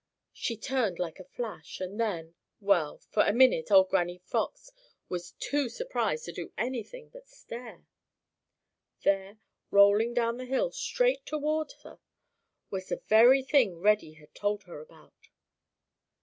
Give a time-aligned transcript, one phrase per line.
[0.33, 4.71] She turned like a flash and then well, for a minute old Granny Fox
[5.09, 7.85] was too surprised to do anything but stare.
[9.03, 9.37] There,
[9.69, 11.99] rolling down the hill straight towards her,
[12.71, 15.29] was the very thing Reddy had told her about.